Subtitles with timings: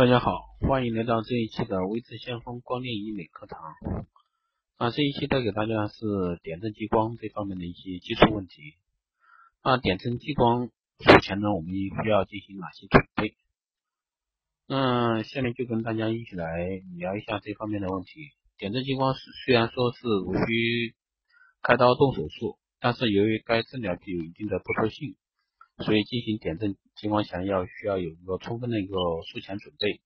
[0.00, 3.60] 大家好，欢迎来到这一期的微智先锋光电医美课堂。
[4.78, 8.62] 啊，这一期带给大家是点阵激光这方面的一些基础问题。
[9.62, 13.34] 那点阵激光术前呢，我们需要进行哪些准备？
[14.66, 18.30] 那，下面就跟大家一起来聊一下这方面的问题。
[18.56, 20.94] 点阵激光是虽然说是无需
[21.60, 25.16] 开刀动手术，但是由于该治疗具有一定的突破性。
[25.84, 30.00] 所以进行点阵激光前要需要有一个充分的一个术前准备。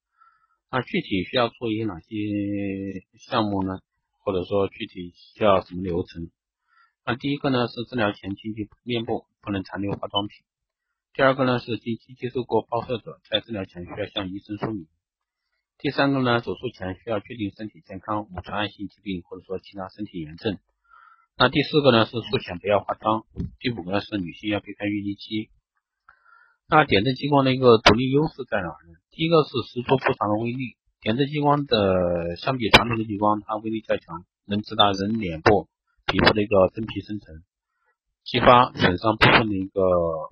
[0.70, 2.16] 那具体需要做一些哪些
[3.18, 3.80] 项目呢？
[4.20, 6.30] 或者说具体需要什么流程？
[7.04, 10.44] 那第一个呢是治疗前近期面部不能残留化妆品。
[11.12, 14.86] 第二个呢是近期接受过报射者在治疗前需要向医生说明。
[15.78, 20.58] 第三个呢手术前需要确定身体健康，无传染性疾病或者说其他身体炎症。
[21.36, 23.26] 那第四个呢是术前不要化妆。
[23.58, 25.50] 第五个呢是女性要避开月经期。
[26.66, 28.96] 那点阵激光的一个独立优势在哪呢？
[29.10, 35.68] 第一个是实出不常的威力，点阵激光的相比传统的激光，它威力较强，能直达人脸部
[36.06, 37.44] 皮肤的一个真皮深层，
[38.24, 39.80] 激发损伤部分的一个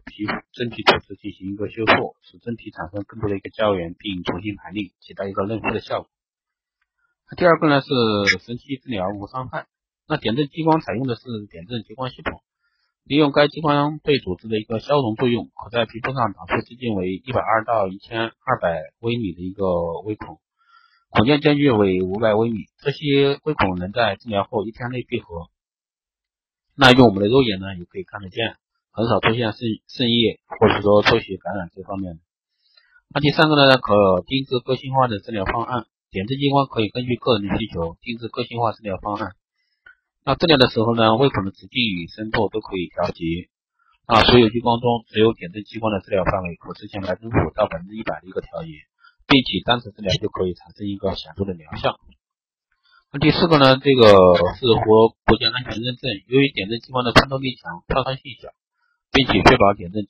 [0.07, 6.11] 皮肤真皮组织进行一个修复，使真皮产生更多的一个胶原，并重新排列，起到一个嫩肤的效果。
[7.37, 7.89] 第二个呢是
[8.41, 9.67] 神奇治疗无伤害，
[10.09, 12.41] 那点阵激光采用的是点阵激光系统。
[13.05, 19.65] 利用该激光对组织的一个消融作用，可在皮肤上打出直径为一百二到一千二百微米的一个
[20.05, 20.39] 微孔，
[21.11, 22.67] 孔径间距为五百微米。
[22.79, 25.49] 这些微孔能在治疗后一天内闭合。
[26.77, 28.57] 那用我们的肉眼呢，也可以看得见，
[28.93, 32.21] 很少出现渗渗液或者说抽血感染这方面的。
[33.15, 35.87] 那第三个呢，可定制个性化的治疗方案。
[36.11, 39.33] 点阵激光可以根据个人的需求定制个性化治疗方案。
[40.25, 43.51] 那治疗的时候呢，微孔的直径与深度都可以调节。
[44.07, 48.71] 啊，所有激光中只有点阵激光的治疗范围可实现百分之五到百分之一百的一个调节，
[49.27, 51.99] 并且单次治疗就可以产生一个显著的疗效。
[53.13, 54.03] 那第四个呢，这个
[54.59, 56.11] 是获国家安全认证。
[56.27, 58.51] 由于点阵激光的穿透力强、跳穿性小，
[59.13, 60.03] 并且确保点阵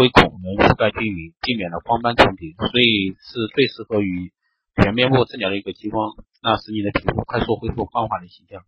[0.00, 4.32] 微孔能覆盖均匀，避免了光斑重叠，所以是最适合于
[4.80, 6.12] 全面部治疗的一个激光，
[6.42, 8.64] 那使你的皮肤快速恢复光滑的形象。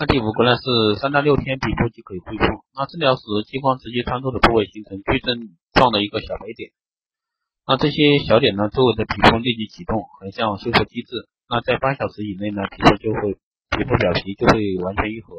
[0.00, 2.44] 那第五个呢是三到六天皮肤即可以恢复。
[2.72, 6.70] 那治疗时激光直接穿透的部位形成矩阵状的一个小白点，
[7.66, 11.26] 那这些小点呢周围的皮肤立即启动横向修复机制。
[11.48, 13.34] 那在八小时以内呢皮肤就会
[13.74, 15.34] 皮肤表皮就会完全愈合，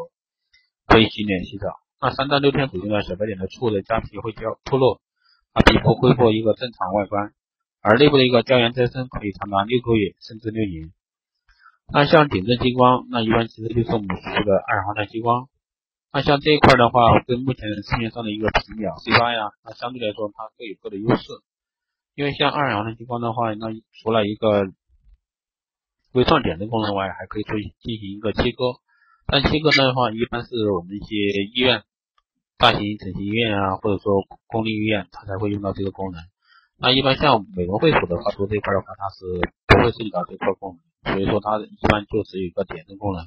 [0.88, 1.80] 可以洗脸洗澡。
[2.02, 5.00] 那三到六天左右呢小白点的处的痂皮会掉脱落，
[5.54, 7.32] 啊皮肤恢复一个正常外观，
[7.80, 10.92] 而内部的一个胶原再生可以长达六个月甚至六年。
[11.92, 15.50] 那像点阵激光，那一般其实就是我们说的二氧化碳激光。
[16.12, 21.24] 那像这一块的话，跟目前市面上的一个皮秒 C 八呀，那相对来说它各有各的优势。
[22.16, 23.68] 因为像二氧化碳激光的话，那
[24.02, 24.66] 除了一个
[26.14, 28.82] 微创点阵功能外，还可以做进行一个切割。
[29.26, 31.16] 但切割的话，一般是我们一些
[31.54, 31.84] 医院、
[32.58, 36.22] 大型整形医院啊，或者说公立医院，它才会用到这个功能。
[36.78, 39.26] 那一般像美容会所的话，做这一块的话，它是
[39.84, 41.14] 会涉及到这块功能。
[41.14, 43.26] 所以说它一般就只有一个点阵功能。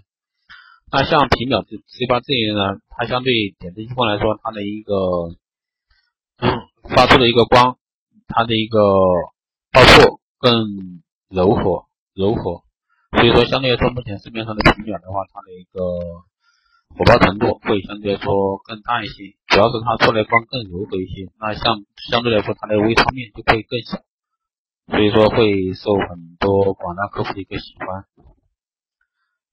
[0.92, 4.92] 那像皮秒 C 八这类呢，它相对点阵激光来说，它的一个
[6.94, 7.78] 发出的一个光，
[8.28, 8.78] 它的一个
[9.72, 12.62] 报错更柔和柔和。
[13.16, 15.80] 所以说相对来说，目前市面上的皮秒的话，它的一个
[16.92, 21.32] 火爆程度会相对来说更大一些，主要是它出来光更柔和一些。
[21.40, 24.04] 那像相对来说，它的微创面就会更小。
[24.88, 28.04] 所以说会受很多广大客户的一个喜欢。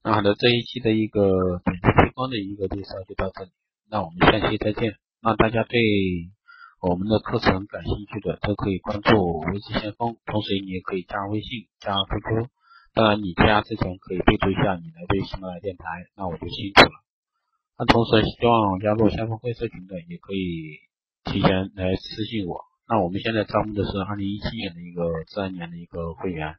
[0.03, 3.51] 那好的，这一期的一个点阵激光的一个介绍就到这里，
[3.89, 4.95] 那我们下期再见。
[5.21, 5.79] 那大家对
[6.81, 12.47] 我们的课程感兴趣的都可以关注微信先锋，同时你也可以加微信、加 QQ。
[12.93, 15.83] 当然你加之前可以备注一下你来自喜马拉雅电台，
[16.15, 17.03] 那我就清楚了。
[17.77, 20.79] 那同时希望加入先锋会社群的也可以
[21.25, 22.68] 提前来私信我。
[22.89, 26.55] 那我们现在招募的是二零一七年的一个自然年的一个会员，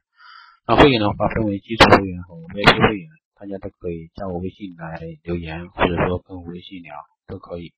[0.65, 6.95] 那会员的话分为基础会员和 VIP 会员，大家都可以加我微信来留言，或者说跟我微信聊
[7.27, 7.73] 都可以。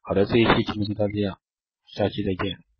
[0.00, 1.38] 好的，这一期节目就到这样，
[1.86, 2.71] 下期再见。